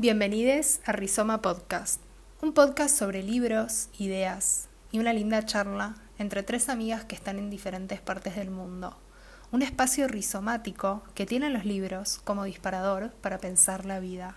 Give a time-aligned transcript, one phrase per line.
[0.00, 2.00] Bienvenidos a Rizoma Podcast,
[2.40, 7.50] un podcast sobre libros, ideas y una linda charla entre tres amigas que están en
[7.50, 8.96] diferentes partes del mundo.
[9.50, 14.36] Un espacio rizomático que tiene los libros como disparador para pensar la vida.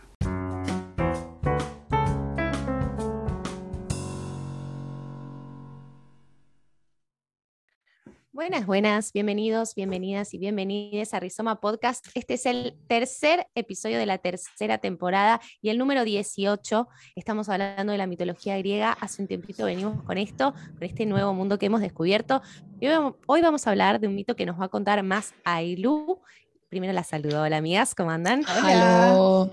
[8.42, 12.08] Buenas, buenas, bienvenidos, bienvenidas y bienvenidas a Rizoma Podcast.
[12.16, 16.88] Este es el tercer episodio de la tercera temporada y el número 18.
[17.16, 18.94] Estamos hablando de la mitología griega.
[18.94, 22.42] Hace un tiempito venimos con esto, con este nuevo mundo que hemos descubierto.
[22.80, 22.88] Y
[23.28, 26.20] hoy, vamos a hablar de un mito que nos va a contar más Ailu.
[26.68, 28.44] Primero la saludo, hola amigas, ¿cómo andan?
[28.58, 29.52] Hola.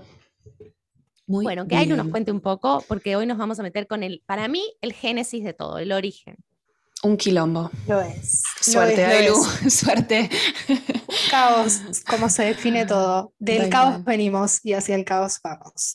[1.27, 4.01] Muy bueno, que Ailu nos cuente un poco, porque hoy nos vamos a meter con
[4.01, 6.37] el, para mí, el génesis de todo, el origen.
[7.01, 7.71] Un quilombo.
[7.87, 8.43] Lo es.
[8.59, 9.35] Suerte, Ailu.
[9.69, 10.29] Suerte.
[11.31, 13.33] Caos, como se define todo.
[13.39, 15.93] Del caos venimos y hacia el caos vamos.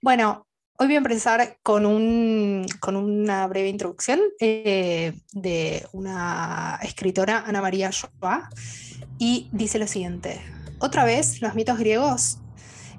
[0.00, 0.46] Bueno,
[0.78, 7.60] hoy voy a empezar con, un, con una breve introducción eh, de una escritora, Ana
[7.60, 8.48] María Joa,
[9.18, 10.40] y dice lo siguiente.
[10.78, 12.38] Otra vez, los mitos griegos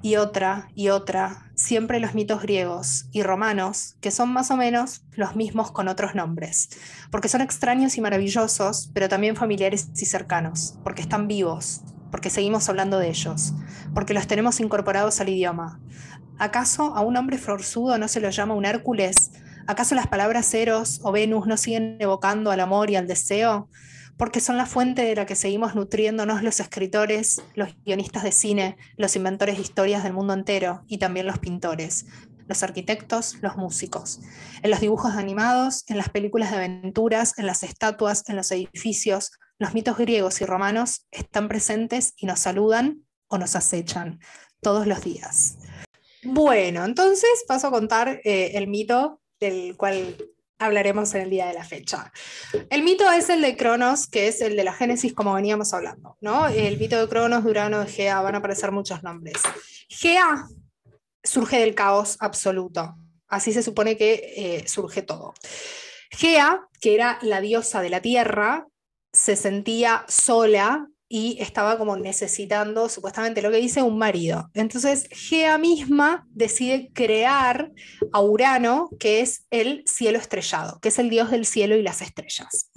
[0.02, 5.02] y otra y otra, siempre los mitos griegos y romanos, que son más o menos
[5.12, 6.70] los mismos con otros nombres,
[7.10, 12.68] porque son extraños y maravillosos, pero también familiares y cercanos, porque están vivos, porque seguimos
[12.68, 13.52] hablando de ellos,
[13.94, 15.80] porque los tenemos incorporados al idioma.
[16.38, 19.32] ¿Acaso a un hombre forzudo no se lo llama un Hércules?
[19.66, 23.68] ¿Acaso las palabras Eros o Venus no siguen evocando al amor y al deseo?
[24.20, 28.76] Porque son la fuente de la que seguimos nutriéndonos los escritores, los guionistas de cine,
[28.98, 32.04] los inventores de historias del mundo entero y también los pintores,
[32.46, 34.20] los arquitectos, los músicos.
[34.62, 39.30] En los dibujos animados, en las películas de aventuras, en las estatuas, en los edificios,
[39.58, 44.20] los mitos griegos y romanos están presentes y nos saludan o nos acechan
[44.60, 45.56] todos los días.
[46.24, 50.14] Bueno, entonces paso a contar eh, el mito del cual
[50.60, 52.12] hablaremos en el día de la fecha.
[52.68, 56.16] El mito es el de Cronos, que es el de la Génesis, como veníamos hablando,
[56.20, 56.46] ¿no?
[56.46, 59.38] El mito de Cronos, de Urano, de Gea, van a aparecer muchos nombres.
[59.88, 60.46] Gea
[61.24, 62.94] surge del caos absoluto,
[63.28, 65.34] así se supone que eh, surge todo.
[66.10, 68.66] Gea, que era la diosa de la tierra,
[69.12, 74.48] se sentía sola y estaba como necesitando supuestamente lo que dice un marido.
[74.54, 77.72] Entonces Gea misma decide crear
[78.12, 82.00] a Urano, que es el cielo estrellado, que es el dios del cielo y las
[82.00, 82.70] estrellas.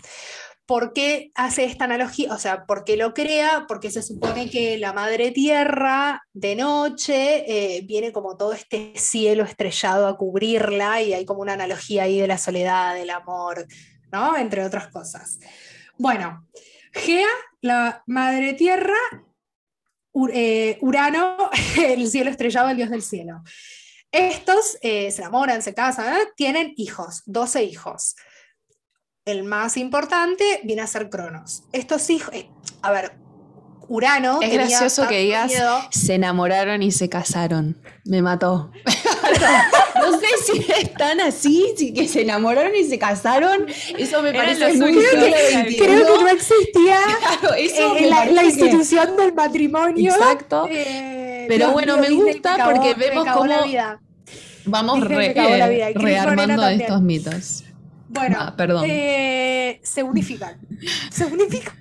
[0.66, 2.34] ¿Por qué hace esta analogía?
[2.34, 3.66] O sea, ¿por qué lo crea?
[3.68, 9.44] Porque se supone que la madre tierra de noche eh, viene como todo este cielo
[9.44, 13.68] estrellado a cubrirla y hay como una analogía ahí de la soledad, del amor,
[14.12, 14.36] ¿no?
[14.38, 15.38] Entre otras cosas.
[16.00, 16.48] Bueno,
[16.94, 17.28] Gea,
[17.62, 18.98] la madre tierra,
[20.32, 23.42] eh, Urano, el cielo estrellado, el dios del cielo.
[24.12, 26.28] Estos eh, se enamoran, se casan, ¿eh?
[26.36, 28.16] tienen hijos, 12 hijos.
[29.26, 31.64] El más importante viene a ser Cronos.
[31.72, 32.36] Estos hijos,
[32.82, 33.18] a ver,
[33.88, 34.40] Urano.
[34.42, 35.52] Es gracioso que digas,
[35.92, 37.82] se enamoraron y se casaron.
[38.06, 38.72] Me mató.
[39.96, 43.66] no sé si están así, si que se enamoraron y se casaron.
[43.98, 47.00] Eso me parece muy creo que, creo que no existía
[47.58, 50.12] eh, la, institución del matrimonio.
[50.14, 50.68] Exacto.
[50.70, 53.54] Eh, Pero bueno, me gusta porque vemos cómo
[54.66, 57.64] vamos eh, rearmando estos mitos.
[58.10, 58.86] Bueno, ah, perdón.
[58.86, 60.60] se unifican.
[61.12, 61.76] Se unifican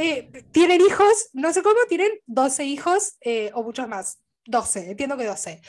[0.00, 4.20] eh, tienen hijos, no sé cómo, tienen 12 hijos eh, o muchos más.
[4.48, 5.60] 12, entiendo que 12.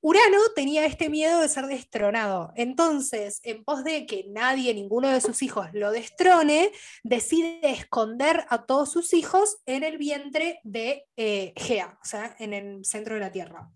[0.00, 2.50] Urano tenía este miedo de ser destronado.
[2.56, 6.72] Entonces, en pos de que nadie, ninguno de sus hijos lo destrone,
[7.02, 12.54] decide esconder a todos sus hijos en el vientre de eh, Gea, o sea, en
[12.54, 13.70] el centro de la Tierra.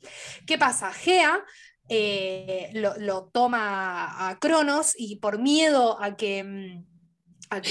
[0.46, 0.92] ¿Qué pasa?
[0.92, 1.44] Gea
[2.72, 6.82] lo, lo, toma a Cronos y por miedo a que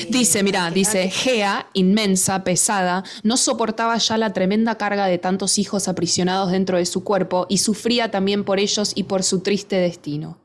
[0.09, 5.88] Dice, mira, dice, Gea, inmensa, pesada, no soportaba ya la tremenda carga de tantos hijos
[5.88, 10.39] aprisionados dentro de su cuerpo y sufría también por ellos y por su triste destino.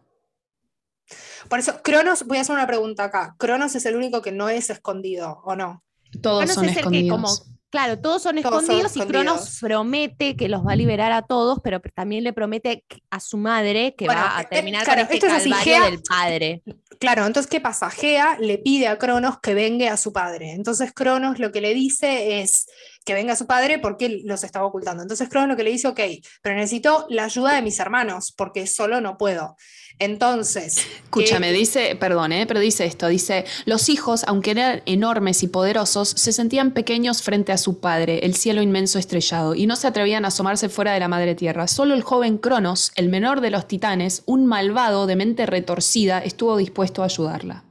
[1.49, 3.35] Por eso, Cronos, voy a hacer una pregunta acá.
[3.38, 5.82] Cronos es el único que no es escondido, ¿o no?
[6.21, 7.47] Todos son escondidos.
[7.70, 11.81] Claro, todos son escondidos y Cronos promete que los va a liberar a todos, pero
[11.94, 16.02] también le promete a su madre que va a eh, terminar con este calvario del
[16.02, 16.62] padre.
[16.99, 17.88] Claro, entonces, ¿qué pasa?
[17.88, 20.50] Gea le pide a Cronos que venga a su padre.
[20.52, 22.67] Entonces, Cronos lo que le dice es
[23.05, 25.02] que venga a su padre porque los estaba ocultando.
[25.02, 26.00] Entonces, Cronos lo que le dice, ok,
[26.43, 29.56] pero necesito la ayuda de mis hermanos porque solo no puedo.
[30.00, 30.79] Entonces.
[31.05, 32.47] Escúchame, dice, perdón, ¿eh?
[32.47, 37.52] pero dice esto: dice, los hijos, aunque eran enormes y poderosos, se sentían pequeños frente
[37.52, 41.00] a su padre, el cielo inmenso estrellado, y no se atrevían a asomarse fuera de
[41.00, 41.69] la madre tierra.
[41.69, 46.56] Solo el joven Cronos, el menor de los titanes, un malvado de mente retorcida, estuvo
[46.56, 47.64] dispuesto a ayudarla.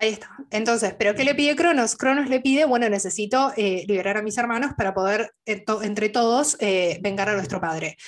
[0.00, 0.30] Ahí está.
[0.50, 1.94] Entonces, ¿pero qué le pide Cronos?
[1.94, 6.98] Cronos le pide, bueno, necesito eh, liberar a mis hermanos para poder entre todos eh,
[7.02, 7.98] vengar a nuestro padre.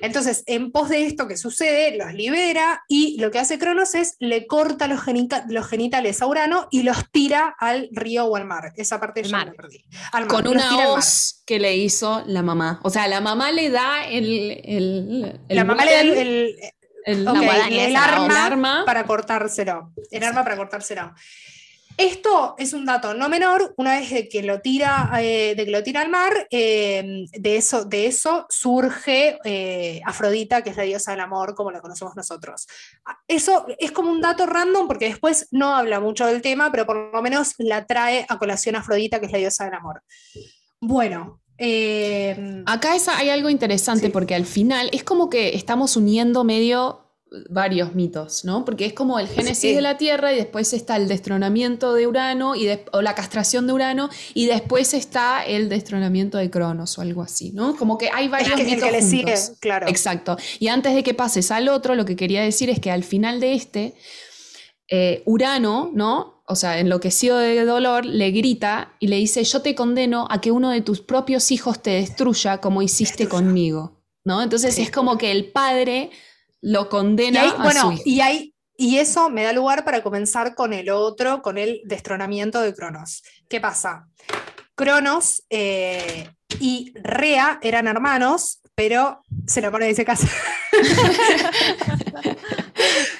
[0.00, 4.14] Entonces, en pos de esto que sucede, los libera y lo que hace Cronos es
[4.20, 5.00] le corta los,
[5.48, 8.72] los genitales a Urano y los tira al río o al mar.
[8.76, 9.84] Esa parte ya la perdí.
[10.28, 12.80] Con una hoz que le hizo la mamá.
[12.84, 15.40] O sea, la mamá le da el...
[15.48, 16.56] la mamá le da el el,
[17.96, 19.92] arma, para cortárselo.
[20.10, 21.12] El arma para cortárselo.
[21.96, 25.70] Esto es un dato no menor, una vez de que lo tira, eh, de que
[25.70, 30.84] lo tira al mar, eh, de, eso, de eso surge eh, Afrodita, que es la
[30.84, 32.66] diosa del amor, como la conocemos nosotros.
[33.28, 37.12] Eso es como un dato random porque después no habla mucho del tema, pero por
[37.12, 40.02] lo menos la trae a colación Afrodita, que es la diosa del amor.
[40.80, 41.39] Bueno,
[42.66, 47.10] Acá hay algo interesante porque al final es como que estamos uniendo medio
[47.48, 48.64] varios mitos, ¿no?
[48.64, 52.56] Porque es como el génesis de la Tierra y después está el destronamiento de Urano
[52.56, 57.22] y o la castración de Urano y después está el destronamiento de Cronos o algo
[57.22, 57.76] así, ¿no?
[57.76, 59.88] Como que hay varios mitos que le sigue, claro.
[59.88, 60.36] Exacto.
[60.58, 63.38] Y antes de que pases al otro, lo que quería decir es que al final
[63.38, 63.94] de este,
[64.88, 66.39] eh, Urano, ¿no?
[66.50, 70.50] O sea, enloquecido de dolor, le grita y le dice, yo te condeno a que
[70.50, 74.42] uno de tus propios hijos te destruya como hiciste conmigo, ¿no?
[74.42, 76.10] Entonces es como que el padre
[76.60, 80.90] lo condena y bueno, Y, hay, y eso me da lugar para comenzar con el
[80.90, 83.22] otro, con el destronamiento de Cronos.
[83.48, 84.08] ¿Qué pasa?
[84.74, 90.28] Cronos eh, y Rea eran hermanos, pero se lo pone y se casa.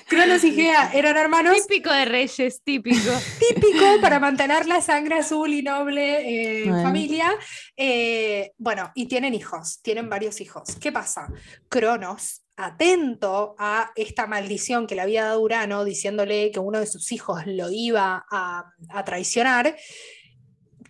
[0.08, 1.56] Cronos y Gea eran hermanos.
[1.66, 3.10] Típico de reyes, típico.
[3.38, 7.30] Típico para mantener la sangre azul y noble en familia.
[7.76, 10.76] Eh, bueno, y tienen hijos, tienen varios hijos.
[10.80, 11.28] ¿Qué pasa?
[11.68, 17.12] Cronos atento a esta maldición que le había dado Urano, diciéndole que uno de sus
[17.12, 18.72] hijos lo iba a,
[19.04, 19.76] traicionar,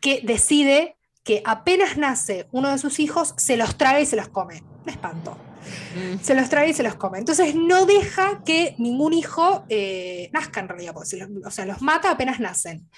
[0.01, 4.29] que decide que apenas nace uno de sus hijos, se los trae y se los
[4.29, 4.63] come.
[4.85, 5.37] Me espanto.
[5.95, 6.23] Mm.
[6.23, 7.19] Se los trae y se los come.
[7.19, 12.41] Entonces no deja que ningún hijo eh, nazca en realidad, o sea, los mata apenas
[12.41, 12.89] nacen.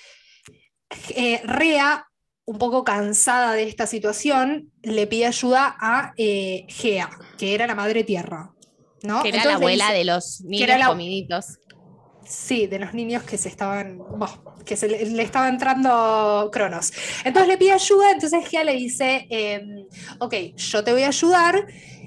[1.11, 2.07] Eh, Rea,
[2.45, 7.75] un poco cansada de esta situación, le pide ayuda a eh, Gea, que era la
[7.75, 8.53] madre tierra.
[9.23, 11.59] Que era la abuela de los niños comiditos.
[12.25, 14.01] Sí, de los niños que se estaban,
[14.65, 16.93] que se le, estaba entrando Cronos.
[17.25, 19.87] Entonces le pide ayuda, entonces Gea le dice, em,
[20.21, 21.67] ok, yo te voy a ayudar.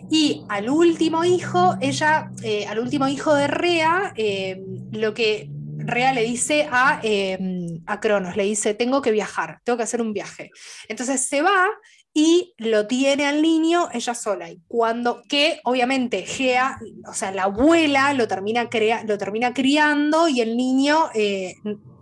[0.10, 6.14] Y al último hijo, ella, eh, al último hijo de Rea, em, lo que Rea
[6.14, 10.14] le dice a, em, a Cronos, le dice, tengo que viajar, tengo que hacer un
[10.14, 10.52] viaje.
[10.88, 11.68] Entonces se va
[12.14, 14.50] y lo tiene al niño ella sola.
[14.50, 20.30] Y cuando, que obviamente Gea, o sea, la abuela lo termina, crea, lo termina criando
[20.30, 21.56] y el niño eh,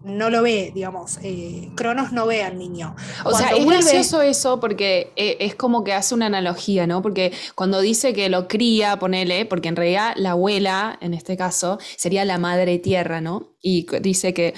[0.03, 2.95] no lo ve, digamos, eh, Cronos no ve al niño.
[3.23, 7.01] O sea, es gracioso eso porque eh, es como que hace una analogía, ¿no?
[7.01, 11.79] Porque cuando dice que lo cría, ponele, porque en realidad la abuela, en este caso,
[11.95, 13.55] sería la madre tierra, ¿no?
[13.61, 14.53] Y dice que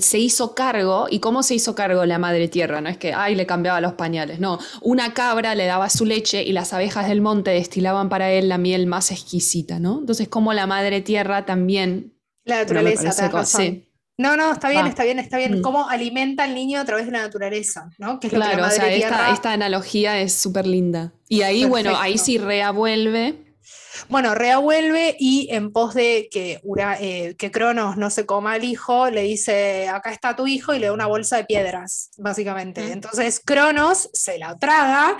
[0.00, 2.80] se hizo cargo, ¿y cómo se hizo cargo la madre tierra?
[2.80, 6.42] No es que, ay, le cambiaba los pañales, no, una cabra le daba su leche
[6.42, 9.98] y las abejas del monte destilaban para él la miel más exquisita, ¿no?
[10.00, 12.14] Entonces, como la madre tierra también...
[12.44, 13.86] La naturaleza, no, sí.
[14.22, 15.58] No, no, está bien, está bien, está bien.
[15.58, 15.62] Mm.
[15.62, 18.20] Cómo alimenta al niño a través de la naturaleza, ¿no?
[18.20, 18.88] Que claro, o sea,
[19.30, 21.12] esta, analogía es súper linda.
[21.28, 23.51] Y ahí, bueno, ahí sí reavuelve
[24.08, 26.60] bueno, Rea vuelve y en pos de que,
[27.00, 30.78] eh, que Cronos no se coma al hijo, le dice, acá está tu hijo y
[30.78, 32.92] le da una bolsa de piedras, básicamente.
[32.92, 35.16] Entonces Cronos se la traga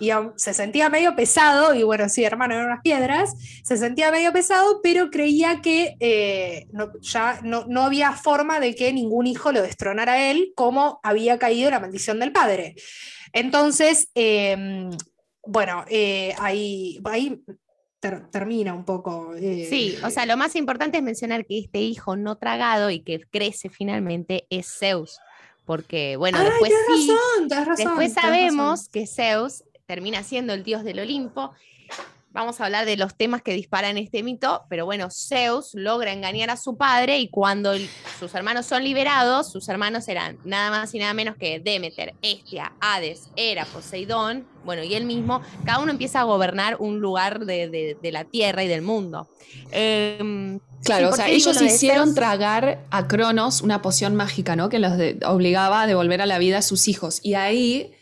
[0.00, 4.32] y se sentía medio pesado, y bueno, sí, hermano, eran unas piedras, se sentía medio
[4.32, 6.66] pesado, pero creía que eh,
[7.00, 11.70] ya no, había forma de que ningún hijo lo destronara a él, como había caído
[11.70, 12.74] la maldición del padre.
[13.32, 14.90] Entonces, em,
[15.44, 17.40] bueno, eh, ahí, ahí
[18.00, 19.34] termina un poco.
[19.34, 23.00] Eh, sí, o sea, lo más importante es mencionar que este hijo no tragado y
[23.00, 25.18] que crece finalmente es Zeus.
[25.64, 27.10] Porque, bueno, después sí,
[27.76, 31.52] después sabemos que Zeus termina siendo el dios del Olimpo.
[32.36, 36.50] Vamos a hablar de los temas que disparan este mito, pero bueno, Zeus logra engañar
[36.50, 37.72] a su padre y cuando
[38.20, 42.74] sus hermanos son liberados, sus hermanos eran nada más y nada menos que Demeter, Estia,
[42.78, 47.96] Hades, Hera, Poseidón, bueno, y él mismo, cada uno empieza a gobernar un lugar de,
[48.02, 49.30] la tierra y del mundo.
[49.70, 54.68] Em, claro, o sea, ellos hicieron tragar a Cronos una poción mágica, ¿no?
[54.68, 54.92] Que los
[55.24, 57.20] obligaba a devolver a la vida a sus hijos.
[57.22, 57.95] Y ahí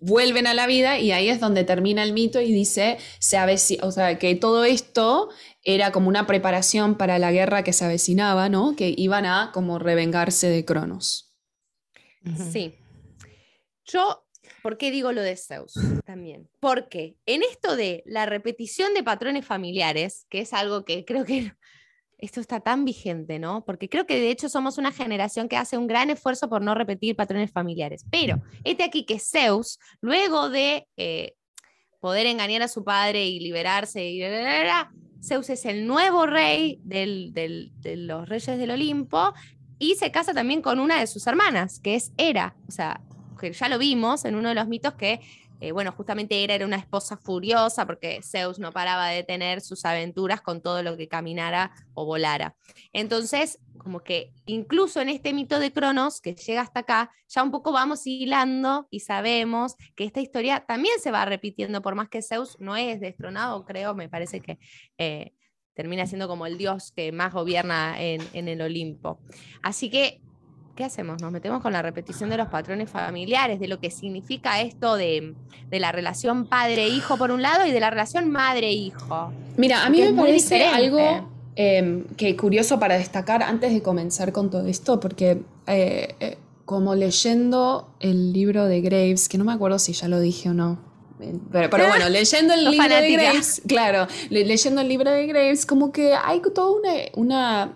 [0.00, 3.38] vuelven a la vida y ahí es donde termina el mito y dice, se
[3.82, 5.28] o sea, que todo esto
[5.64, 8.76] era como una preparación para la guerra que se avecinaba, ¿no?
[8.76, 11.34] Que iban a como revengarse de Cronos.
[12.52, 12.76] Sí.
[13.84, 14.24] Yo,
[14.62, 15.74] ¿por qué digo lo de Zeus
[16.04, 16.48] también?
[16.60, 21.52] Porque en esto de la repetición de patrones familiares, que es algo que creo que
[22.22, 23.64] esto está tan vigente, ¿no?
[23.64, 26.72] Porque creo que de hecho somos una generación que hace un gran esfuerzo por no
[26.72, 28.06] repetir patrones familiares.
[28.12, 31.34] Pero este aquí que Zeus, luego de eh,
[31.98, 34.22] poder engañar a su padre y liberarse, y
[35.20, 39.34] Zeus es el nuevo rey de los reyes del Olimpo
[39.80, 42.54] y se casa también con una de sus hermanas, que es Hera.
[42.68, 43.00] O sea,
[43.40, 45.20] que ya lo vimos en uno de los mitos que
[45.62, 49.84] eh, bueno, justamente Hera era una esposa furiosa porque Zeus no paraba de tener sus
[49.84, 52.56] aventuras con todo lo que caminara o volara.
[52.92, 57.52] Entonces, como que incluso en este mito de Cronos, que llega hasta acá, ya un
[57.52, 62.22] poco vamos hilando y sabemos que esta historia también se va repitiendo, por más que
[62.22, 64.58] Zeus no es destronado, creo, me parece que...
[64.98, 65.32] Eh,
[65.74, 69.20] termina siendo como el dios que más gobierna en el Olimpo.
[69.62, 70.20] Así que
[70.74, 71.20] ¿qué hacemos?
[71.20, 75.34] Nos metemos con la repetición de los patrones familiares, de lo que significa esto de,
[75.70, 79.32] la relación padre-hijo por un lado y de la relación madre-hijo.
[79.56, 84.50] Mira, a mí me parece algo eh, que curioso para destacar antes de comenzar con
[84.50, 89.78] todo esto, porque eh, eh, como leyendo el libro de Graves, que no me acuerdo
[89.78, 90.92] si ya lo dije o no,
[91.50, 96.14] pero, bueno, leyendo el libro de Graves, claro, leyendo el libro de Graves, como que
[96.14, 97.72] hay toda una una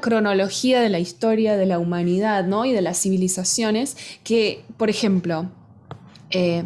[0.00, 2.64] cronología de la historia de la humanidad ¿no?
[2.64, 5.50] y de las civilizaciones que, por ejemplo,
[6.30, 6.64] eh,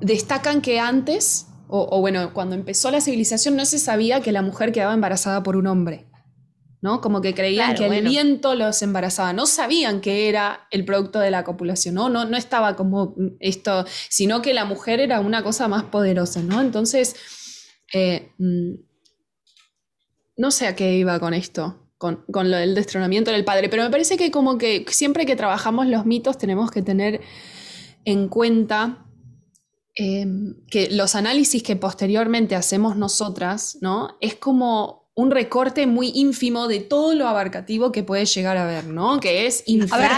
[0.00, 4.72] destacan que antes, o, bueno, cuando empezó la civilización no se sabía que la mujer
[4.72, 6.06] quedaba embarazada por un hombre.
[6.82, 7.00] ¿no?
[7.00, 11.30] Como que creían que el viento los embarazaba, no sabían que era el producto de
[11.30, 12.10] la copulación, ¿no?
[12.10, 16.60] No, no estaba como esto, sino que la mujer era una cosa más poderosa, ¿no?
[16.60, 17.16] Entonces,
[17.94, 18.74] eh, mm,
[20.36, 23.82] no sé a qué iba con esto con, con lo del destronamiento del padre, pero
[23.82, 27.20] me parece que como que siempre que trabajamos los mitos tenemos que tener
[28.04, 29.06] en cuenta
[29.94, 34.16] em, que los análisis que posteriormente hacemos nosotras, ¿no?
[34.20, 38.86] Es como un recorte muy ínfimo de todo lo abarcativo que puede llegar a ver,
[38.86, 39.20] ¿no?
[39.20, 39.64] Que es.
[39.90, 40.10] A ver,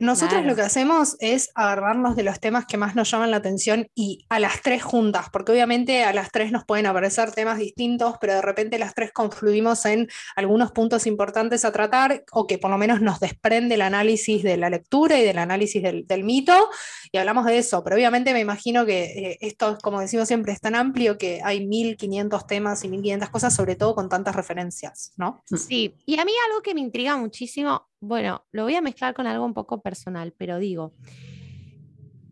[0.00, 3.86] nosotros lo que hacemos es agarrarnos de los temas que más nos llaman la atención
[3.94, 8.16] y a las tres juntas, porque obviamente a las tres nos pueden aparecer temas distintos,
[8.20, 12.70] pero de repente las tres confluimos en algunos puntos importantes a tratar o que por
[12.70, 16.70] lo menos nos desprende el análisis de la lectura y del análisis del, mito
[17.10, 20.60] y hablamos de eso, pero obviamente me imagino que eh, esto, como decimos siempre, es
[20.60, 25.42] tan amplio que hay 1500 temas y 1500 cosas, sobre todo con tantas referencias, ¿no?
[25.44, 29.28] Sí, y a mí algo que me intriga muchísimo bueno, lo voy a mezclar con
[29.28, 30.92] algo un poco personal, pero digo,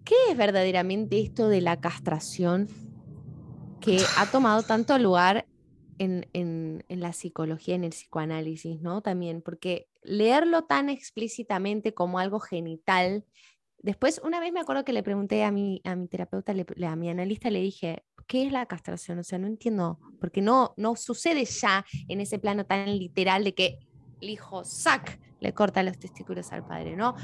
[0.05, 2.67] ¿qué es verdaderamente esto de la castración
[3.81, 5.47] que ha tomado tanto lugar
[5.99, 9.01] en, la psicología, en el psicoanálisis, ¿no?
[9.01, 13.25] También, porque leerlo tan explícitamente como algo genital,
[13.79, 17.11] después una vez me acuerdo que le pregunté a mi, a mi terapeuta, a mi
[17.11, 19.21] analista, le dije, ¿qué es la castración?
[19.21, 23.55] O sea, no entiendo, porque no, no sucede ya en ese plano tan literal de
[23.55, 23.79] que
[24.21, 27.15] el hijo, sac, le corta los testículos al padre, ¿no?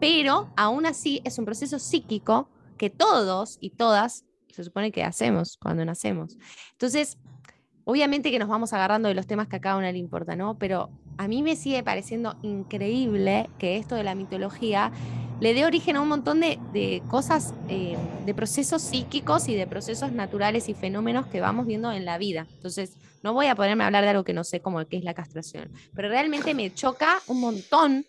[0.00, 5.56] Pero aún así es un proceso psíquico que todos y todas se supone que hacemos
[5.56, 6.36] cuando nacemos.
[6.72, 7.18] Entonces,
[7.84, 10.58] obviamente que nos vamos agarrando de los temas que a cada una le importa, ¿no?
[10.58, 14.92] Pero a mí me sigue pareciendo increíble que esto de la mitología
[15.40, 17.96] le dé origen a un montón de, cosas, eh,
[18.26, 22.46] de procesos psíquicos y de procesos naturales y fenómenos que vamos viendo en la vida.
[22.54, 25.14] Entonces, no voy a ponerme a hablar de algo que no sé qué es la
[25.14, 28.06] castración, pero realmente me choca un montón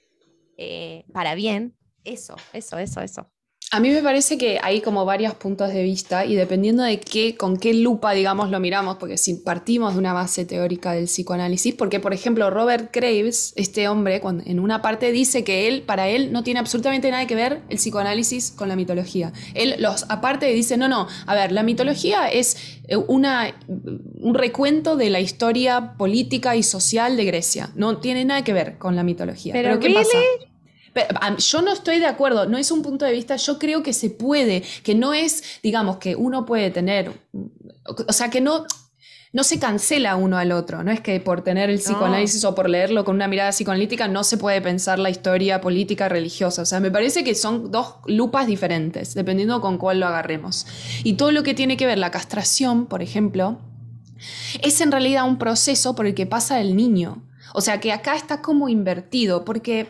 [0.58, 3.32] eh, para bien eso, eso, eso, eso.
[3.74, 7.38] A mí me parece que hay como varios puntos de vista y dependiendo de qué,
[7.38, 11.74] con qué lupa, digamos, lo miramos, porque si partimos de una base teórica del psicoanálisis,
[11.76, 16.10] porque por ejemplo Robert Graves, este hombre, cuando, en una parte dice que él, para
[16.10, 19.32] él, no tiene absolutamente nada que ver el psicoanálisis con la mitología.
[19.54, 22.58] Él los aparte dice, no, no, a ver, la mitología es
[22.90, 28.44] eh, una, un recuento de la historia política y social de Grecia, no tiene nada
[28.44, 29.54] que ver con la mitología.
[29.54, 30.18] Pero, ¿qué pasa?
[31.38, 34.10] Yo no estoy de acuerdo, no es un punto de vista, yo creo que se
[34.10, 37.12] puede, que no es, digamos, que uno puede tener
[37.84, 38.66] o sea, que no,
[39.34, 42.70] no se cancela uno al otro, no es que por tener el psicoanálisis o por
[42.70, 46.80] leerlo con una mirada psicoanalítica no se puede pensar la historia política religiosa, o sea,
[46.80, 50.68] me parece que son dos lupas diferentes, dependiendo con cuál lo agarremos.
[51.04, 53.60] Y todo lo que tiene que ver la castración, por ejemplo,
[54.62, 57.24] es en realidad un proceso por el que pasa el niño.
[57.54, 59.88] O sea, que acá está como invertido, porque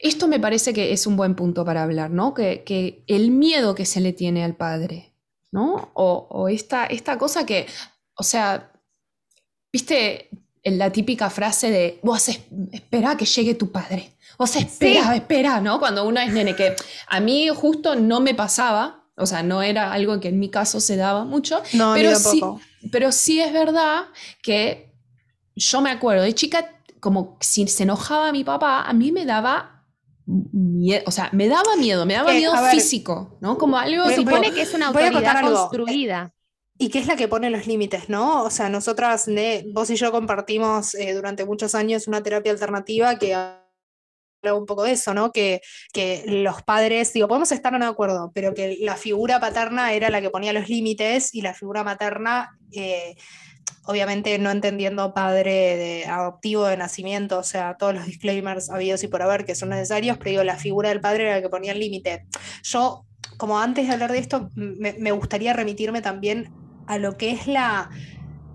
[0.00, 2.34] esto me parece que es un buen punto para hablar, ¿no?
[2.34, 5.12] Que, que el miedo que se le tiene al padre,
[5.52, 5.90] ¿no?
[5.94, 7.66] O, o esta, esta cosa que
[8.16, 8.72] o sea,
[9.72, 10.30] viste
[10.64, 14.12] la típica frase de vos espera que llegue tu padre.
[14.38, 15.78] Vos espera, espera, ¿no?
[15.78, 16.74] Cuando uno es nene, que
[17.08, 20.80] a mí justo no me pasaba, o sea, no era algo que en mi caso
[20.80, 22.42] se daba mucho, no, pero, sí,
[22.90, 24.04] pero sí es verdad
[24.42, 24.92] que
[25.54, 29.75] yo me acuerdo de chica, como si se enojaba mi papá, a mí me daba
[30.26, 33.56] miedo, o sea, me daba miedo, me daba miedo físico, ¿no?
[33.56, 34.08] Como algo...
[34.08, 36.32] Se supone que es una autoridad construida
[36.78, 38.42] y qué es la que pone los límites, ¿no?
[38.42, 39.28] O sea, nosotras,
[39.72, 44.84] vos y yo compartimos eh, durante muchos años una terapia alternativa que habla un poco
[44.84, 45.32] de eso, ¿no?
[45.32, 45.60] Que,
[45.92, 50.10] que los padres, digo, podemos estar no de acuerdo, pero que la figura paterna era
[50.10, 53.16] la que ponía los límites y la figura materna, eh,
[53.86, 59.08] obviamente no entendiendo padre de adoptivo de nacimiento, o sea, todos los disclaimers habidos y
[59.08, 61.72] por haber que son necesarios, pero digo, la figura del padre era la que ponía
[61.72, 62.26] el límite.
[62.62, 66.52] Yo, como antes de hablar de esto, me, gustaría remitirme también
[66.86, 67.90] a lo que es la,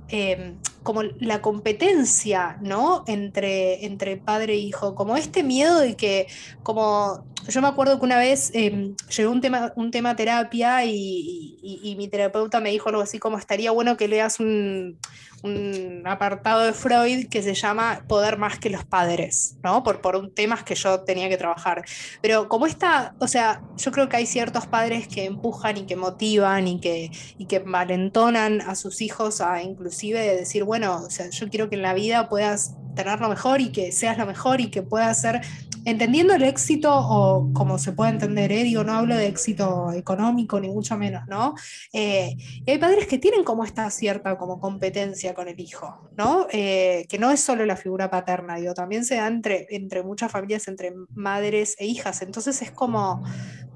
[0.10, 3.04] em, como la competencia, ¿no?
[3.08, 6.28] Entre, entre padre e hijo, como este miedo de que,
[6.64, 11.96] como yo me acuerdo que una vez eh, llegó un tema, un tema terapia y,
[11.98, 14.98] mi terapeuta me dijo algo así como estaría bueno que leas un,
[15.44, 19.84] un, apartado de Freud que se llama Poder más que los padres, ¿no?
[19.84, 21.84] Por, por un temas que yo tenía que trabajar.
[22.22, 25.96] Pero como esta, o sea, yo creo que hay ciertos padres que empujan y que
[25.96, 31.30] motivan y que, y que valentonan a sus hijos a inclusive decir, bueno, o sea,
[31.30, 34.62] yo quiero que en la vida puedas tener lo mejor y que seas lo mejor
[34.62, 35.42] y que puedas ser,
[35.86, 38.64] entendiendo el éxito o como se puede entender, ¿eh?
[38.64, 41.56] digo, no hablo de éxito económico ni mucho menos, ¿no?
[41.94, 42.36] Eh,
[42.68, 46.48] hay padres que tienen como esta cierta como competencia con el hijo, ¿no?
[46.52, 50.32] Eh, que no es solo la figura paterna, digo, también se da entre, entre muchas
[50.32, 53.24] familias, entre madres e hijas, entonces es como,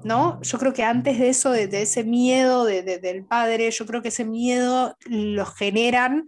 [0.04, 0.40] ¿no?
[0.42, 4.24] Yo creo que antes de eso, de, ese miedo del padre, yo creo que ese
[4.24, 6.24] miedo lo generan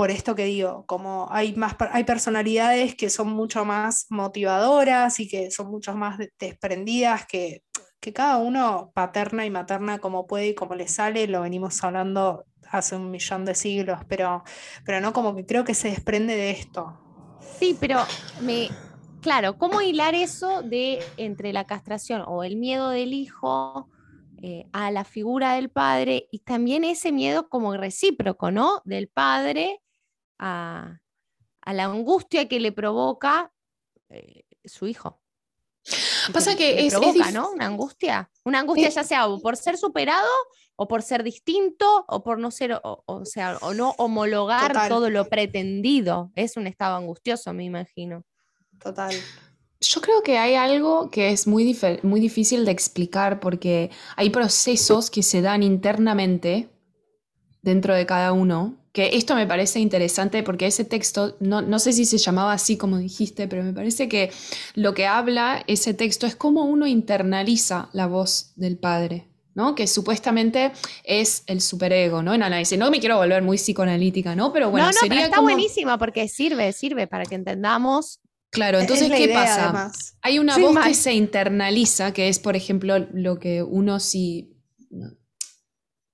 [0.00, 5.28] por esto que digo, como hay, más, hay personalidades que son mucho más motivadoras y
[5.28, 7.64] que son mucho más desprendidas, que,
[8.00, 12.46] que cada uno paterna y materna como puede y como le sale, lo venimos hablando
[12.70, 14.42] hace un millón de siglos, pero,
[14.86, 16.98] pero no como que creo que se desprende de esto.
[17.58, 17.98] Sí, pero
[18.40, 18.70] me,
[19.20, 23.90] claro, ¿cómo hilar eso de entre la castración o el miedo del hijo
[24.40, 28.80] eh, a la figura del padre y también ese miedo como recíproco, ¿no?
[28.86, 29.82] Del padre
[30.40, 31.00] a,
[31.66, 33.52] la angustia que le provoca
[34.08, 35.20] eh, su hijo.
[36.32, 37.52] Pasa que, es, provoca, ¿no?
[37.52, 38.30] Una angustia.
[38.44, 40.28] Una angustia ya sea por ser superado
[40.76, 45.28] o por ser distinto o por no ser, o, sea, o no homologar todo lo
[45.28, 46.32] pretendido.
[46.34, 48.24] Es un estado angustioso, me imagino.
[48.82, 49.14] Total.
[49.80, 55.10] Yo creo que hay algo que es muy, muy difícil de explicar porque hay procesos
[55.10, 56.68] que se dan internamente
[57.62, 61.92] dentro de cada uno que esto me parece interesante porque ese texto, no, no, sé
[61.92, 64.32] si se llamaba así como dijiste, pero me parece que
[64.74, 69.26] lo que habla ese texto es cómo uno internaliza la voz del padre.
[69.52, 69.74] ¿no?
[69.74, 70.72] que supuestamente
[71.02, 72.32] es el superego, ¿no?
[72.32, 72.78] En análisis.
[72.78, 74.52] No me quiero volver muy psicoanalítica, ¿no?
[74.52, 78.20] Pero bueno, no, no, pero está buenísima porque sirve, sirve para que entendamos.
[78.50, 79.92] Claro, entonces, ¿qué pasa?
[80.22, 84.56] Hay una voz que se internaliza, que es, por ejemplo, lo que uno sí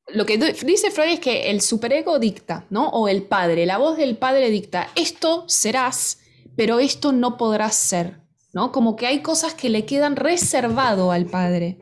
[0.08, 2.88] lo que dice Freud es que el superego dicta, ¿no?
[2.88, 6.20] O el padre, la voz del padre dicta, esto serás,
[6.54, 8.20] pero esto no podrás ser,
[8.52, 8.70] ¿no?
[8.70, 11.78] Como que hay cosas que le quedan reservado al padre,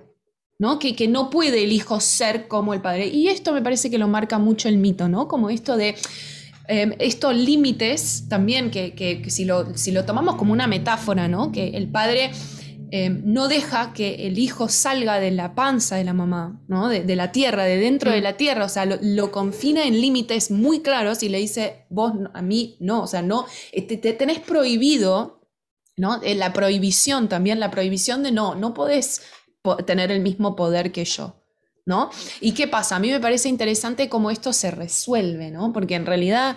[0.59, 0.79] ¿no?
[0.79, 3.09] Que, que no puede el hijo ser como el padre.
[3.09, 5.29] Y esto me parece que lo marca mucho el mito, ¿no?
[5.29, 5.95] Como esto de...
[6.67, 11.53] Em, estos límites también, que, que, si, lo, si lo tomamos como una metáfora, ¿no?
[11.53, 12.31] Que el padre
[12.97, 16.89] Em, no deja que el hijo salga de la panza de la mamá, ¿no?
[16.89, 18.23] de, la tierra, de dentro de mm.
[18.23, 22.41] la tierra, o sea, lo, confina en límites muy claros y le dice, vos a
[22.41, 25.41] mí no, o sea, no, te, te tenés prohibido,
[25.97, 26.23] ¿no?
[26.23, 29.23] Eh, la prohibición también, la prohibición de no, no podés
[29.87, 31.35] tener el mismo poder que yo.
[31.87, 32.11] ¿No?
[32.41, 32.97] ¿Y qué pasa?
[32.97, 35.71] A mí me parece interesante cómo esto se resuelve, ¿no?
[35.73, 36.57] Porque en realidad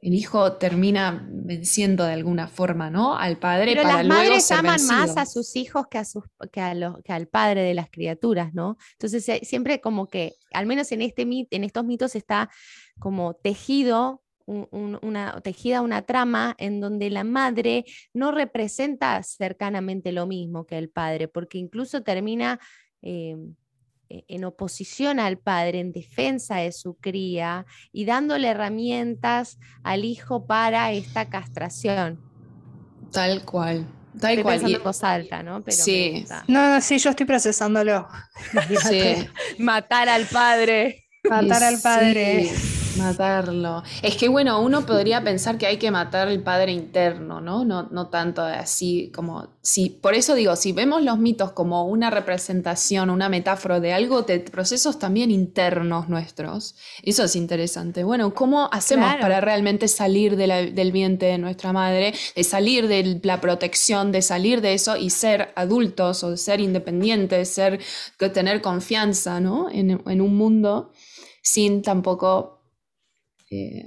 [0.00, 3.16] el hijo termina venciendo de alguna forma, ¿no?
[3.16, 3.72] Al padre.
[3.72, 6.60] Pero para las luego madres ser aman más a sus hijos que, a sus, que,
[6.60, 8.76] a los- que al padre de las criaturas, ¿no?
[8.92, 12.48] Entonces eh, siempre como que, al menos en, este, en estos mitos está
[12.98, 14.22] como tejido.
[14.50, 17.84] un- un- una tejida una trama en donde la madre
[18.14, 22.58] no representa cercanamente lo mismo que el padre, porque incluso termina
[23.02, 23.36] eh,
[24.10, 30.92] en oposición al padre, en defensa de su cría y dándole herramientas al hijo para
[30.92, 32.20] esta castración.
[33.12, 33.86] Tal cual.
[34.20, 34.54] Tal Estoy cual.
[34.54, 35.62] pensando Y- en voz alta, ¿no?
[35.62, 36.24] Pero Sí.
[36.48, 38.08] No, no, sí, yo estoy procesándolo.
[38.88, 39.14] sí.
[39.58, 41.04] Matar al padre.
[41.28, 42.50] Matar al Sí, padre.
[42.98, 43.82] Matarlo.
[44.02, 47.64] Es que bueno, uno podría pensar que hay que matar al padre interno, ¿no?
[47.64, 49.48] No, no tanto así como.
[49.62, 54.22] Si, por eso digo, si vemos los mitos como una representación, una metáfora de algo,
[54.22, 56.74] de procesos también internos nuestros.
[57.02, 58.02] Eso es interesante.
[58.04, 59.20] Bueno, ¿cómo hacemos Claro.
[59.20, 64.10] para realmente salir de la- del vientre de nuestra madre, de salir de la protección,
[64.10, 67.78] de salir de eso y ser adultos o ser independientes, ser,
[68.18, 69.68] que tener confianza, ¿no?
[69.70, 70.92] En, en un mundo
[71.42, 72.57] sin tampoco,
[73.50, 73.84] eh,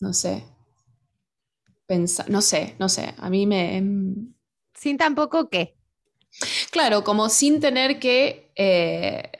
[0.00, 0.44] no sé,
[1.86, 3.76] pensar, no sé, no sé, a mí me...
[3.76, 4.34] em,
[4.74, 5.76] Sin tampoco qué.
[6.70, 9.30] Claro, como sin tener que eh,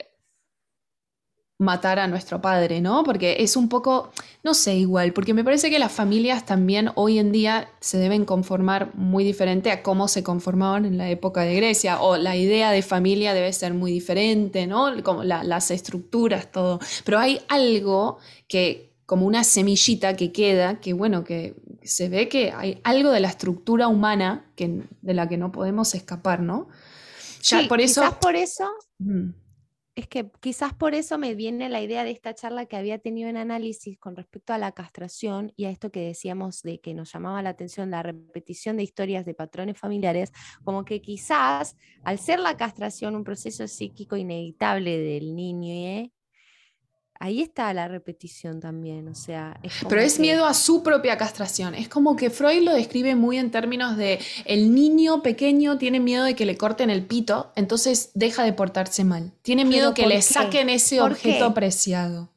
[1.59, 3.05] matar a nuestro padre, ¿no?
[3.05, 7.19] Porque es un poco, no sé, igual, porque me parece que las familias también hoy
[7.19, 11.55] en día se deben conformar muy diferente a cómo se conformaban en la época de
[11.55, 15.03] Grecia, o la idea de familia debe ser muy diferente, ¿no?
[15.03, 16.81] Como la- las estructuras, todo.
[17.05, 18.17] Pero hay algo
[18.49, 23.19] que, como una semillita que queda, que bueno, que se ve que hay algo de
[23.19, 26.69] la estructura humana que, de la que no podemos escapar, ¿no?
[27.43, 28.03] Ya Sí, por eso...
[28.03, 28.71] Quizás por eso,
[29.01, 29.31] Mm.
[29.97, 33.29] es que quizás por eso me viene la idea de esta charla que había tenido
[33.29, 37.13] en análisis con respecto a la castración y a esto que decíamos de que nos
[37.13, 40.31] llamaba la atención la repetición de historias de patrones familiares,
[40.63, 46.13] como que quizás al ser la castración un proceso psíquico inevitable del niño, ¿eh?
[47.21, 51.17] Ahí está la repetición también, o sea, es Pero es que- miedo a su propia
[51.17, 51.75] castración.
[51.75, 56.25] Es como que Freud lo describe muy en términos de el niño pequeño tiene miedo
[56.25, 59.33] de que le corten el pito, entonces deja de portarse mal.
[59.43, 60.23] Tiene miedo que ¿por le qué?
[60.23, 61.55] saquen ese ¿Por objeto qué?
[61.55, 62.33] preciado.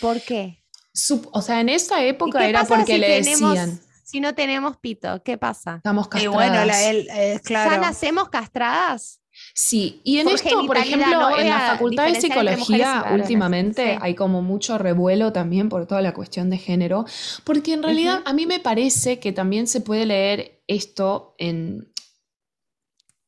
[0.00, 0.64] ¿Por qué?
[0.94, 4.34] Su- o sea, en esa ¿Y época era porque si le tenemos- decían, Si no
[4.34, 5.76] tenemos pito, ¿qué pasa?
[5.76, 6.34] estamos Y castradas.
[6.34, 7.80] bueno, la- el- eh, ¿Ya claro.
[7.80, 9.21] nacemos castradas?
[9.54, 13.98] Sí, y en Por esto, por ejemplo, no en la Facultad de Psicología últimamente sí.
[14.00, 17.04] hay como mucho revuelo también por toda la cuestión de género,
[17.44, 21.91] porque en realidad a mí me parece que también se puede leer esto en...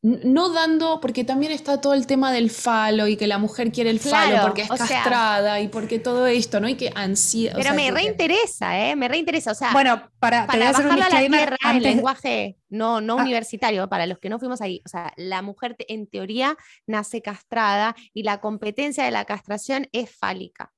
[0.07, 3.88] No dando, porque también está todo el tema del falo y que la mujer quiere
[3.88, 6.69] el falo Claro, porque es sea- castrada y porque todo esto, ¿no?
[6.69, 7.53] Y que ansía.
[7.53, 8.97] o Pero sea, me que- reinteresa, ¿eh?
[8.97, 9.53] Me reinteresa.
[9.53, 11.83] O sea, Bueno, para, te voy a para hacer un bajarlo a la tierra antes-
[11.83, 13.23] lenguaje no, no Ah.
[13.23, 14.83] universitario, para los que no fuimos ahí.
[14.85, 16.55] O sea, la mujer te- en teoría
[16.87, 20.71] nace castrada y la competencia de la castración es fálica,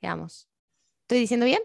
[0.00, 0.48] digamos.
[1.04, 1.60] ¿Estoy diciendo bien?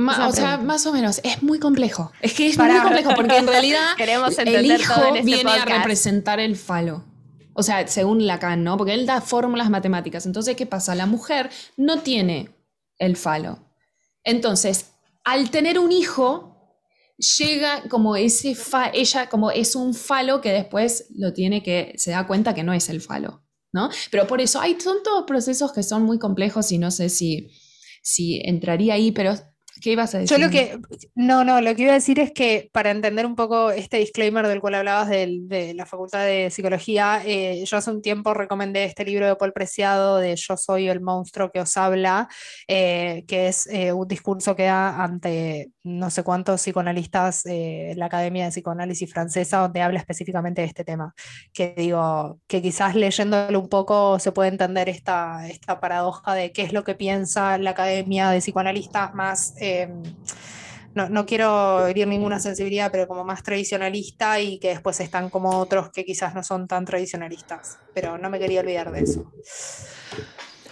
[0.00, 2.10] Ma- o sea, más o menos, es muy complejo.
[2.20, 2.74] Es que es Pará.
[2.74, 5.78] muy complejo porque en realidad Queremos el hijo todo en este viene a podcast.
[5.78, 7.04] representar el falo.
[7.52, 8.76] O sea, según Lacan, ¿no?
[8.76, 10.24] Porque él da fórmulas matemáticas.
[10.24, 10.94] Entonces, ¿qué pasa?
[10.94, 12.50] La mujer no tiene
[12.98, 13.58] el falo.
[14.24, 14.92] Entonces,
[15.24, 16.76] al tener un hijo,
[17.38, 22.12] llega como ese fa ella como es un falo que después lo tiene que, se
[22.12, 23.90] da cuenta que no es el falo, ¿no?
[24.10, 27.50] Pero por eso hay, son todos procesos que son muy complejos y no sé si,
[28.02, 29.34] si entraría ahí, pero
[29.80, 30.36] ¿qué ibas a decir?
[30.38, 30.78] Yo lo que,
[31.14, 34.46] no, no, lo que iba a decir es que para entender un poco este disclaimer
[34.46, 38.84] del cual hablabas del- de la Facultad de Psicología, eh, yo hace un tiempo recomendé
[38.84, 42.28] este libro de Paul Preciado de Yo soy el monstruo que os habla,
[42.68, 47.98] eh, que es eh, un discurso que da ante no sé cuántos psicoanalistas eh, en
[47.98, 51.14] la Academia de Psicoanálisis Francesa, donde habla específicamente de este tema.
[51.54, 56.62] Que digo, que quizás leyéndolo un poco se puede entender esta, esta paradoja de qué
[56.62, 59.88] es lo que piensa la Academia de Psicoanalistas más, eh,
[60.94, 65.50] no, no quiero herir ninguna sensibilidad, pero como más tradicionalista y que después están como
[65.58, 67.78] otros que quizás no son tan tradicionalistas.
[67.94, 69.32] Pero no me quería olvidar de eso.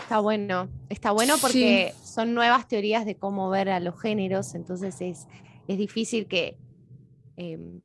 [0.03, 1.41] Está bueno, está bueno Sí.
[1.43, 5.27] porque son nuevas teorías de cómo ver a los géneros, entonces es,
[5.69, 6.57] es difícil que
[7.37, 7.83] em,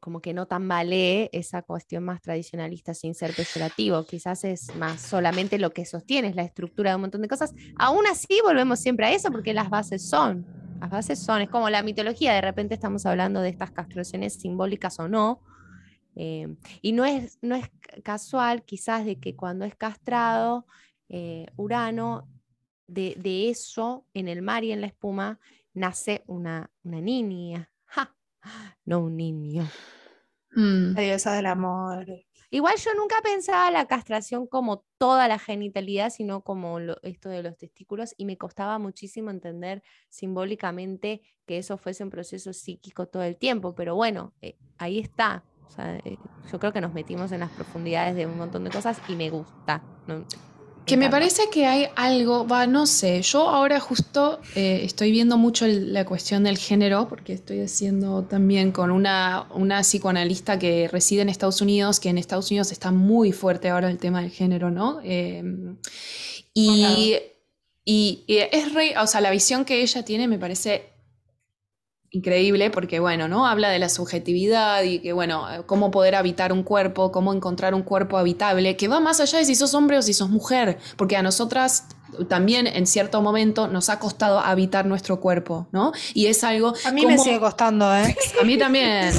[0.00, 5.58] como que no tambalee esa cuestión más tradicionalista sin ser peyorativo, quizás es más solamente
[5.58, 7.54] lo que sostiene, es la estructura de un montón de cosas.
[7.76, 10.46] Aún así volvemos siempre a eso porque las bases son,
[10.80, 14.98] las bases son, es como la mitología, de repente estamos hablando de estas castraciones simbólicas
[14.98, 15.40] o no,
[16.14, 17.70] em, y no es, no es
[18.02, 20.66] casual quizás de que cuando es castrado,
[21.08, 22.28] eh, Urano,
[22.86, 25.38] de, de eso en el mar y en la espuma,
[25.74, 27.71] nace una, una niña.
[28.84, 29.68] No un niño.
[30.54, 30.94] Mm.
[30.94, 32.06] La diosa del amor.
[32.50, 37.56] Igual yo nunca pensaba la castración como toda la genitalidad, sino como esto de los
[37.56, 43.38] testículos, y me costaba muchísimo entender simbólicamente que eso fuese un proceso psíquico todo el
[43.38, 45.44] tiempo, pero bueno, eh, ahí está.
[45.78, 46.18] Eh,
[46.50, 49.30] yo creo que nos metimos en las profundidades de un montón de cosas y me
[49.30, 49.82] gusta.
[50.84, 55.38] Que me parece que hay algo, va, no sé, yo ahora justo eh, estoy viendo
[55.38, 61.22] mucho la cuestión del género, porque estoy haciendo también con una, una psicoanalista que reside
[61.22, 64.70] en Estados Unidos, que en Estados Unidos está muy fuerte ahora el tema del género,
[64.70, 65.00] ¿no?
[65.04, 65.76] Em,
[66.52, 67.16] y,
[67.84, 70.91] y, y, es re, o sea, la visión que ella tiene me parece
[72.12, 73.46] increíble porque, bueno, ¿no?
[73.46, 77.82] Habla de la subjetividad y que, bueno, cómo poder habitar un cuerpo, cómo encontrar un
[77.82, 81.16] cuerpo habitable, que va más allá de si sos hombre o si sos mujer, porque
[81.16, 81.86] a nosotras
[82.28, 85.92] también en cierto momento nos ha costado habitar nuestro cuerpo, ¿no?
[86.14, 86.74] Y es algo...
[86.84, 88.14] A mí me sigue costando, ¿eh?
[88.40, 89.12] A mí también.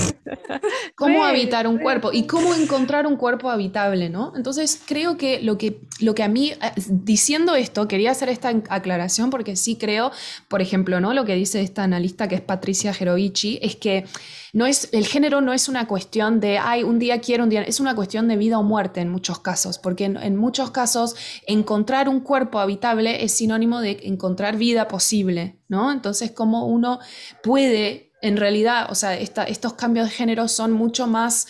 [0.96, 2.12] ¿Cómo habitar un cuerpo?
[2.14, 4.34] Y cómo encontrar un cuerpo habitable, ¿no?
[4.36, 8.50] Entonces creo que lo que, lo que a mí, eh, diciendo esto, quería hacer esta
[8.70, 10.12] aclaración porque sí creo,
[10.48, 11.14] por ejemplo, ¿no?
[11.14, 14.06] Lo que dice esta analista que es Patricia Gerovici, es que
[14.54, 17.64] no es, el género no es una cuestión de, ay, un día quiero, un día,
[17.64, 21.16] es una cuestión de vida o muerte en muchos casos, porque en, muchos casos
[21.48, 25.92] encontrar un cuerpo habitable es sinónimo de encontrar vida posible, ¿no?
[25.92, 27.00] Entonces, cómo uno
[27.42, 31.48] puede, en realidad, o sea, estos cambios de género son mucho más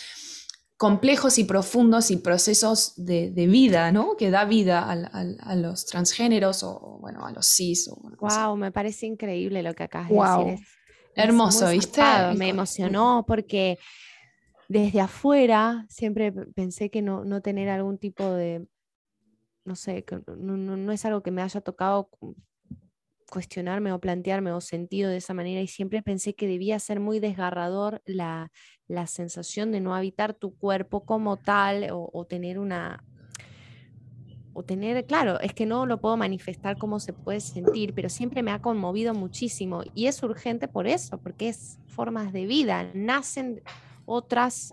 [0.78, 4.16] complejos y profundos y procesos de, vida, ¿no?
[4.18, 7.88] Que da vida a, los transgéneros o, bueno, a los cis.
[7.88, 10.68] O, wow, me parece increíble lo que acabas de decir.
[11.16, 12.02] Hermoso, ¿viste?
[12.36, 13.78] Me emocionó porque
[14.68, 18.66] desde afuera siempre pensé que no, no tener algún tipo de,
[19.66, 20.06] no sé,
[20.38, 22.10] no, no, es algo que me haya tocado
[23.30, 27.20] cuestionarme o plantearme o sentido de esa manera y siempre pensé que debía ser muy
[27.20, 28.52] desgarrador la,
[28.88, 33.04] la sensación de no habitar tu cuerpo como tal o tener una,
[34.54, 38.44] o tener, claro, es que no lo puedo manifestar como se puede sentir, pero siempre
[38.44, 43.62] me ha conmovido muchísimo y es urgente por eso, porque es formas de vida, nacen
[44.06, 44.72] otras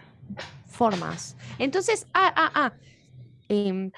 [0.66, 1.36] formas.
[1.58, 2.72] Entonces, ah, ah, ah.
[3.48, 3.90] Em,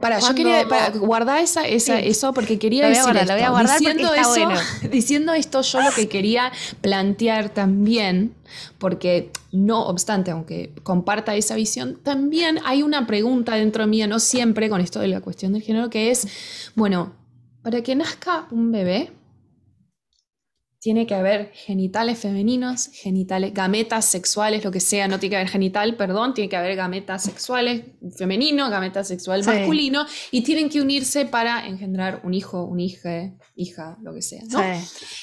[0.00, 3.34] para, yo quería guardar esa, eso porque quería decir esto.
[3.62, 4.48] diciendo, eso,
[4.90, 8.34] diciendo esto, yo lo que quería plantear también,
[8.78, 14.18] porque no obstante, aunque comparta esa visión, también hay una pregunta dentro de mí, no
[14.18, 16.26] siempre con esto de la cuestión del género, que es,
[16.74, 17.12] bueno,
[17.62, 19.12] para que nazca un bebé,
[20.80, 25.50] tiene que haber genitales femeninos, genitales, gametas sexuales, lo que sea, no tiene que haber
[25.50, 27.82] genital, perdón, tiene que haber gametas sexuales
[28.16, 33.98] femenino, gametas sexual masculino, y tienen que unirse para engendrar un hijo, un hija, hija,
[34.00, 34.58] lo que sea, ¿no?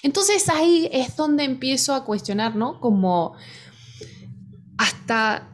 [0.03, 2.79] Entonces ahí es donde empiezo a cuestionar, ¿no?
[2.79, 3.33] Como
[4.77, 5.49] hasta,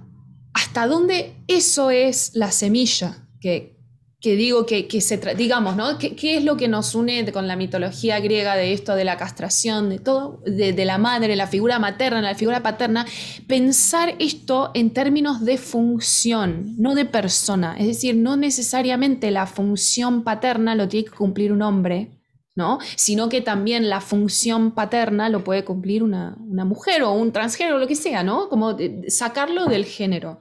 [0.53, 3.79] hasta dónde eso es la semilla que,
[4.23, 5.97] que digo que, se, digamos, ¿no?
[5.97, 9.89] ¿Qué, es lo que nos une con la mitología griega de esto, de la castración,
[9.89, 13.05] de todo, de, la madre, la figura materna, la figura paterna?
[13.47, 17.75] Pensar esto en términos de función, no de persona.
[17.77, 22.11] Es decir, no necesariamente la función paterna lo tiene que cumplir un hombre,
[22.55, 22.79] ¿no?
[22.95, 27.77] Sino que también la función paterna lo puede cumplir una, una mujer o un transgénero,
[27.77, 28.47] lo que sea, ¿no?
[28.47, 28.77] Como
[29.09, 30.39] sacarlo del género.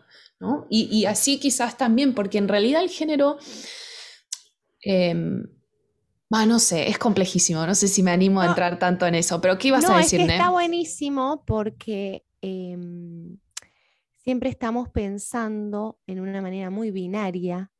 [0.68, 3.38] Y, así quizás también, porque en realidad el género,
[4.80, 5.44] em,
[6.30, 9.58] no sé, es complejísimo, no sé si me animo a entrar tanto en eso, pero
[9.58, 13.38] ¿qué ibas a decir, Está buenísimo porque em,
[14.16, 17.70] siempre estamos pensando en una manera muy binaria,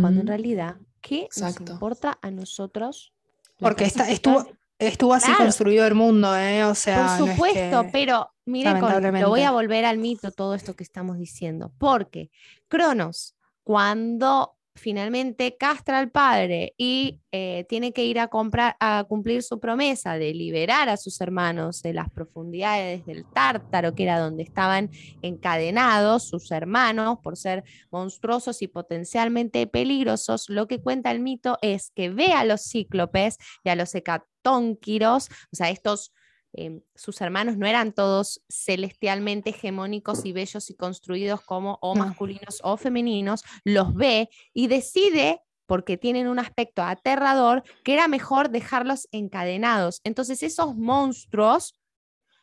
[0.00, 3.12] cuando en realidad, ¿qué nos importa a nosotros?
[3.58, 4.46] Porque está, estuvo,
[4.78, 6.64] estuvo así construido el mundo, ¿eh?
[6.64, 7.18] O sea.
[7.18, 8.80] Por supuesto, pero Mire,
[9.20, 12.30] lo voy a volver al mito todo esto que estamos diciendo, porque
[12.68, 19.42] Cronos, cuando finalmente castra al padre y eh, tiene que ir a, comprar, a cumplir
[19.42, 24.42] su promesa de liberar a sus hermanos de las profundidades del tártaro, que era donde
[24.42, 24.90] estaban
[25.22, 31.90] encadenados sus hermanos por ser monstruosos y potencialmente peligrosos, lo que cuenta el mito es
[31.90, 36.12] que ve a los cíclopes y a los hecatónquiros, o sea, estos
[36.58, 42.60] Em, sus hermanos no eran todos celestialmente hegemónicos y bellos y construidos como o masculinos
[42.62, 49.06] o femeninos, los ve y decide porque tienen un aspecto aterrador, que era mejor dejarlos
[49.12, 50.00] encadenados.
[50.02, 51.78] Entonces esos monstruos,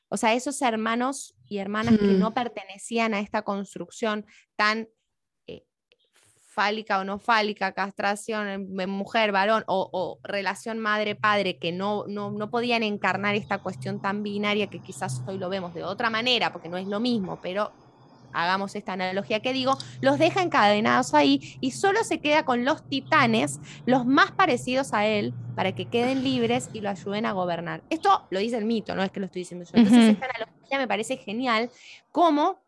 [0.09, 4.89] o sea, esos hermanos y hermanas que no pertenecían a esta construcción tan
[6.53, 12.83] fálica o no fálica, castración, mujer, varón o, relación madre-padre que no, no, no, podían
[12.83, 16.77] encarnar esta cuestión tan binaria que quizás hoy lo vemos de otra manera, porque no
[16.77, 17.71] es lo mismo, pero
[18.33, 22.87] hagamos esta analogía que digo, los deja encadenados ahí y solo se queda con los
[22.87, 27.83] titanes, los más parecidos a él, para que queden libres y lo ayuden a gobernar.
[27.89, 29.71] Esto lo dice el mito, no es que lo estoy diciendo yo.
[29.75, 31.69] Entonces, esta analogía me parece genial,
[32.11, 32.63] como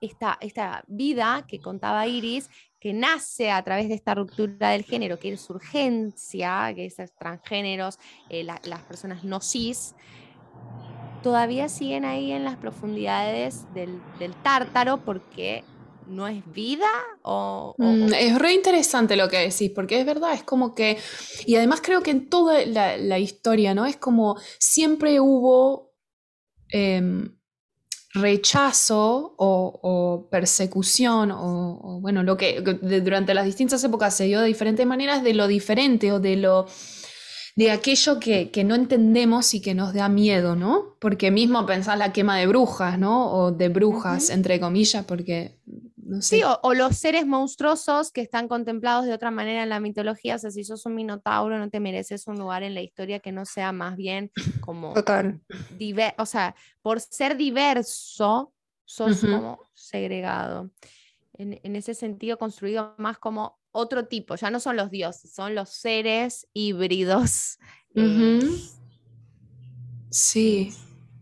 [0.00, 2.50] esta, esta vida que contaba Iris,
[2.86, 7.98] que nace a través de esta ruptura del género, que es urgencia, que es transgéneros,
[8.30, 9.96] eh, las personas no cis,
[11.20, 14.00] todavía siguen ahí en las profundidades del,
[14.44, 15.64] tártaro porque
[16.06, 16.86] no es vida
[17.22, 20.96] o, mm, Es re interesante lo que decís, porque es verdad, es como que,
[21.44, 23.84] y además creo que en toda la, historia, ¿no?
[23.84, 25.92] Es como siempre hubo
[26.68, 27.35] em,
[28.16, 34.86] rechazo o, persecución, o, bueno, lo que durante las distintas épocas se dio de diferentes
[34.86, 36.66] maneras de lo diferente o de lo
[37.56, 40.96] de aquello que, no entendemos y que nos da miedo, ¿no?
[41.00, 43.32] Porque mismo pensás la quema de brujas, ¿no?
[43.32, 45.58] O de brujas, entre comillas, porque...
[46.06, 46.36] No sé.
[46.36, 50.36] Sí, o, los seres monstruosos que están contemplados de otra manera en la mitología.
[50.36, 53.32] O sea, si sos un minotauro, no te mereces un lugar en la historia que
[53.32, 54.94] no sea más bien como.
[54.94, 55.40] Total.
[56.16, 58.52] o sea, por ser diverso,
[58.84, 60.70] sos como segregado.
[61.34, 65.54] En, en, ese sentido, construido más como otro tipo, ya no son los dioses, son
[65.54, 67.58] los seres híbridos.
[67.98, 68.40] Eh,
[70.10, 70.70] sí,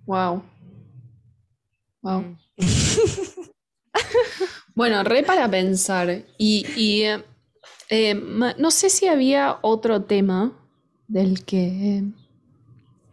[0.07, 0.43] wow.
[2.03, 2.37] Wow.
[4.75, 6.25] Bueno, re para pensar.
[6.39, 7.23] Y, eh,
[7.91, 10.53] eh, no sé si había otro tema
[11.07, 12.03] del que,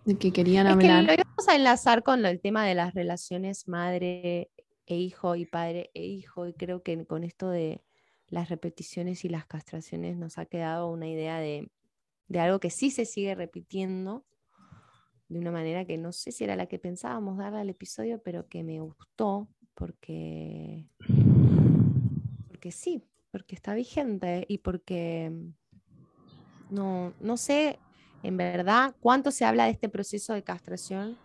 [0.05, 1.03] del que querían hablar.
[1.03, 4.49] lo vamos a enlazar con el tema de las relaciones madre
[4.87, 6.47] e hijo y padre e hijo.
[6.47, 7.81] Y creo que con esto de
[8.27, 11.69] las repeticiones y las castraciones nos ha quedado una idea de,
[12.33, 14.25] algo que sí se sigue repitiendo
[15.27, 18.47] de una manera que no sé si era la que pensábamos darle al episodio, pero
[18.47, 20.85] que me gustó porque,
[22.61, 25.31] porque sí, porque está vigente y porque
[26.69, 27.79] no, no sé
[28.21, 31.17] en verdad cuánto se habla de este proceso de castración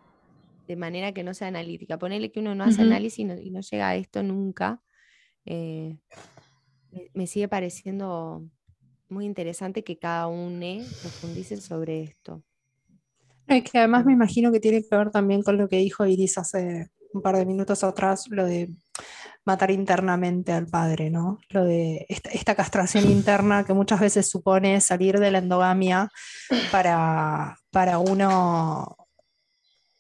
[0.67, 1.99] de manera que no sea analítica.
[1.99, 4.81] Ponele que uno no hace análisis y no, llega a esto nunca.
[5.45, 5.99] Eh,
[7.13, 8.43] me, sigue pareciendo
[9.11, 12.43] muy interesante que cada uno profundice sobre esto.
[13.47, 16.39] Es que además me imagino que tiene que ver también con lo que dijo Iris
[16.39, 18.71] hace un par de minutos atrás, lo de
[19.45, 21.39] matar internamente al padre, ¿no?
[21.51, 26.11] Lo de esta, castración interna que muchas veces supone salir de la endogamia
[26.73, 28.97] para, para uno.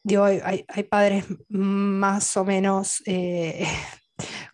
[0.02, 3.66] Digo, hay, hay padres más o menos eh,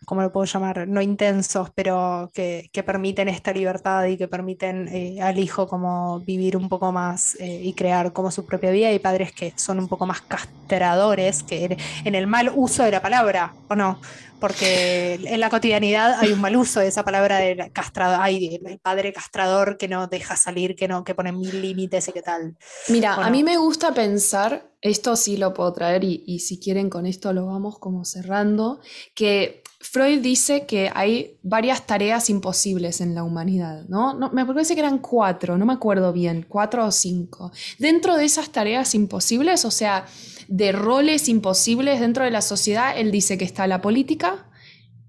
[0.05, 0.87] ¿cómo lo puedo llamar?
[0.87, 6.57] No intensos, pero que, permiten esta libertad y que permiten eh, al hijo como vivir
[6.57, 8.91] un poco más eh, y crear como su propia vida.
[8.91, 13.01] Y padres que son un poco más castradores, que en el mal uso de la
[13.01, 13.99] palabra, ¿o no?
[14.39, 18.77] Porque en la cotidianidad hay un mal uso de esa palabra del castrador, hay el
[18.79, 22.57] padre castrador que no deja salir, que no, que pone mil límites y qué tal.
[22.89, 26.89] Mira, a mí me gusta pensar, esto sí lo puedo traer y, y si quieren
[26.89, 28.81] con esto lo vamos como cerrando,
[29.15, 34.17] que Freud dice que hay varias tareas imposibles en la humanidad, ¿no?
[34.31, 37.51] Me parece que eran cuatro, no me acuerdo bien, cuatro o cinco.
[37.79, 40.05] Dentro de esas tareas imposibles, o sea,
[40.47, 44.47] de roles imposibles dentro de la sociedad, él dice que está la política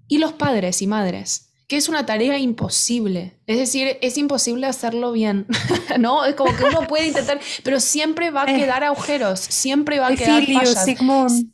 [0.09, 3.33] y los padres y madres, que es una tarea imposible.
[3.47, 5.45] Es decir, es imposible hacerlo bien,
[5.99, 6.25] ¿no?
[6.25, 8.57] Es como que uno puede intentar, pero siempre va a eh.
[8.57, 10.85] quedar agujeros, siempre va a quedar fallas.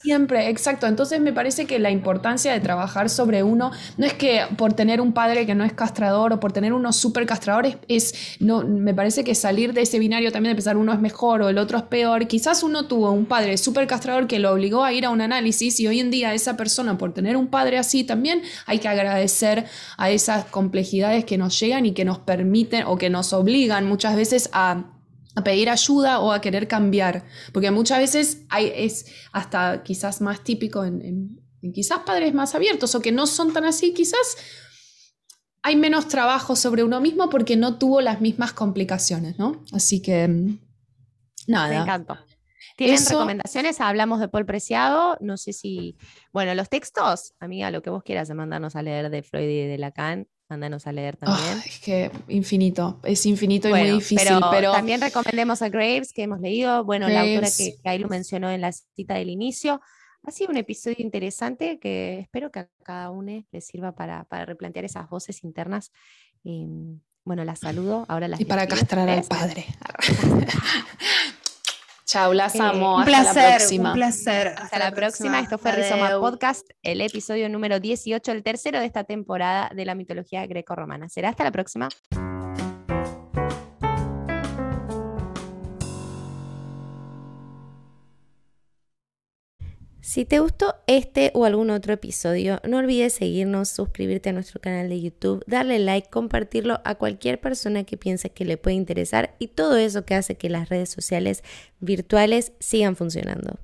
[0.02, 0.88] Siempre, exacto.
[0.88, 5.02] Entonces me parece que la importancia de trabajar sobre uno no es que por tener
[5.02, 8.94] un padre que no es castrador o por tener unos super castradores es, no, me
[8.94, 11.78] parece que salir de ese binario también de pensar uno es mejor o el otro
[11.78, 12.26] es peor.
[12.28, 15.80] Quizás uno tuvo un padre súper castrador que lo obligó a ir a un análisis
[15.82, 19.66] y hoy en día esa persona por tener un padre así también hay que agradecer
[20.02, 24.16] a esas complejidades que nos llegan y que nos permiten o que nos obligan muchas
[24.16, 24.98] veces a,
[25.46, 27.24] pedir ayuda o a querer cambiar.
[27.54, 31.40] Porque muchas veces hay, es hasta quizás más típico en,
[31.72, 34.38] quizás padres más abiertos o que no son tan así, quizás
[35.62, 39.64] hay menos trabajo sobre uno mismo porque no tuvo las mismas complicaciones, ¿no?
[39.72, 40.58] Así que, mm,
[41.46, 41.70] nada.
[41.70, 42.18] Me encantó.
[42.76, 43.82] ¿Tienen recomendaciones?
[43.82, 45.18] Hablamos de Paul Preciado.
[45.20, 45.98] No sé si.
[46.32, 49.78] Bueno, los textos, amiga, lo que vos quieras mandarnos a leer de Freud y de
[49.78, 51.62] Lacan, mándanos a leer también.
[51.66, 54.40] es que infinito, es infinito y muy difícil.
[54.52, 56.84] Pero, también recomendemos a Graves, que hemos leído.
[56.84, 59.82] Bueno, la autora que, ahí lo mencionó en la cita del inicio.
[60.24, 64.86] ha sido un episodio interesante que espero que a cada uno le sirva para, replantear
[64.86, 65.92] esas voces internas.
[66.44, 68.06] Em, bueno, las saludo.
[68.08, 69.66] Ahora las y para castrar al padre.
[72.12, 72.96] Chao, las eh, amo.
[72.96, 73.90] Un Hasta placer, la próxima.
[73.92, 74.48] Un placer.
[74.58, 75.40] Hasta, la próxima.
[75.40, 79.96] Esto fue Rizoma Podcast, el episodio número 18, el tercero de esta temporada de la
[79.96, 81.08] mitología greco-romana.
[81.08, 81.88] Será hasta la próxima.
[90.02, 94.90] Si te gustó este o algún otro episodio, no olvides seguirnos, suscribirte a nuestro canal
[94.90, 99.50] de YouTube, darle like, compartirlo a cualquier persona que piense que le puede interesar y
[99.50, 101.44] todo eso que hace que las redes sociales
[101.80, 103.60] virtuales sigan funcionando.